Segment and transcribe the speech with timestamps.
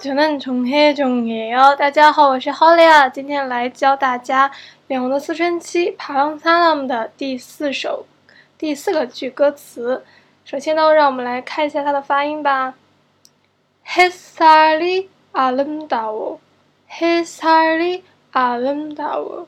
[0.00, 4.48] 저는종혜종이에요大家好，我是 Holly，今天来教大家《
[4.86, 8.06] 脸红的四川七》帕朗萨拉姆的第四首
[8.56, 10.02] 第四个句歌词。
[10.46, 12.72] 首先呢，让我们来看一下它的发音吧。
[13.86, 16.38] 햇살이아름다 워，
[16.90, 19.46] 햇살이아름다 워，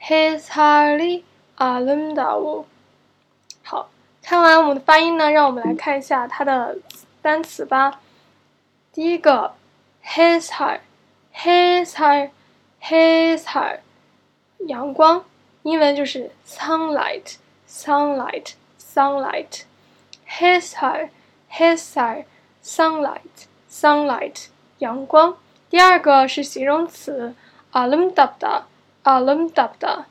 [0.00, 2.64] 햇살이아름다 워。
[3.64, 3.88] 好，
[4.22, 6.78] 看完我们的发音呢，让我们来看一下它的
[7.20, 8.00] 单词吧。
[8.92, 9.54] 第一个。
[10.03, 10.79] His hair,
[11.33, 12.29] his hair,
[12.81, 13.79] his hair，，
[14.67, 15.23] 阳光，
[15.63, 19.63] 英文就是 sunlight, sunlight, sunlight,
[20.27, 21.09] his hair,
[21.51, 22.25] his hair,
[22.63, 24.47] sunlight, sunlight，
[24.79, 25.37] 阳光。
[25.69, 27.33] 第二个是形容词
[27.71, 30.05] ，alamdabda，alamdabda，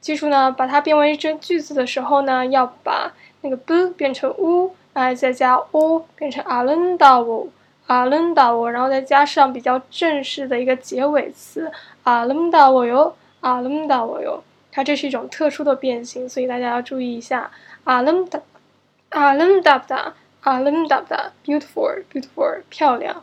[0.00, 7.48] 记住呢，把它变为一只句子的时候呢，要把那个 b 变成 u，哎，再加 o 变成 alundab
[7.86, 7.94] alamdawo。
[7.94, 11.70] 阿伦达我，然后再加上比较正式的一个结尾词
[12.04, 17.50] 阿伦达我哟，阿伦达我哟，它这是一种特殊的变形，所以大家要注意一下
[17.84, 18.40] 阿伦达，
[19.10, 23.22] 阿伦达达，阿伦达达，beautiful，beautiful，漂亮。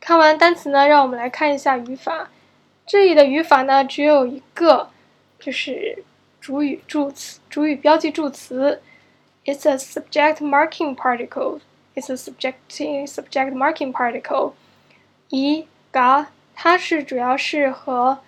[0.00, 2.30] 看完单词呢，让我们来看一下语法。
[2.86, 4.88] 这里的语法呢，只有一个，
[5.38, 6.02] 就是
[6.40, 8.80] 主语助词，主语标记助词
[9.44, 11.60] ，it's a subject marking particle。
[12.00, 14.52] Is a subject subject marking particle。
[15.28, 18.18] 一嘎，它是主要是和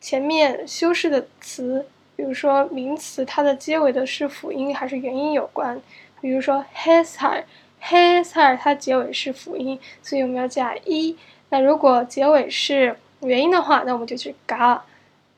[0.00, 5.80] 前面修饰的词，比如说名词，它的结尾的是辅音还是元音有关。
[6.20, 11.16] 比如说 hesar，hesar 它结尾是辅音，所以我们要加一。
[11.50, 14.84] 那如果结尾是元音的话，那我们就去嘎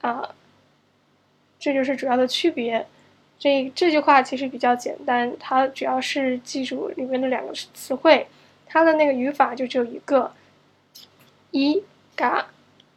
[0.01, 0.35] 啊，
[1.59, 2.87] 这就是主要的区别。
[3.41, 8.29] 这这句话其实比较简单，它主要是记住里面的两个词汇，
[8.67, 10.31] 它的那个语法就只有一个。
[11.51, 11.83] 一
[12.15, 12.47] 嘎，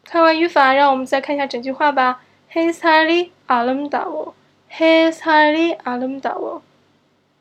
[0.04, 2.22] 看完语法，让我们再看一下整句话吧。
[2.52, 6.62] His harly alamda wo，His harly alamda wo，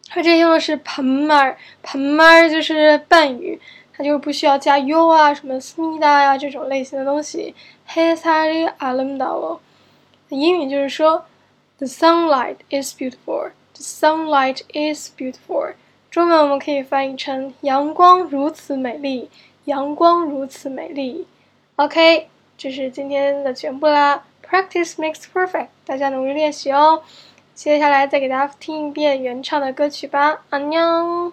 [0.08, 3.60] 它这用的是潘尔，潘尔就是半语，
[3.92, 7.54] 它就不需要加 u 啊，什么 smida 呀这种类型的东西。
[7.88, 9.58] His harly alamda wo，
[10.28, 11.26] 英语就是说。
[11.82, 13.50] The sunlight is beautiful.
[13.74, 15.74] The sunlight is beautiful.
[16.12, 19.28] 中文我们可以翻译成阳光如此美丽，
[19.64, 21.26] 阳光如此美丽。
[21.74, 24.22] OK，这是今天的全部啦。
[24.48, 27.02] Practice makes perfect，大家努力练习哦。
[27.52, 30.44] 接下来再给大家听一遍原唱的歌曲吧。
[30.50, 31.32] 安녕